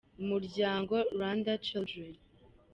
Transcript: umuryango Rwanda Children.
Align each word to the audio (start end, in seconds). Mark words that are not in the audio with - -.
umuryango 0.21 0.95
Rwanda 1.13 1.51
Children. 1.67 2.11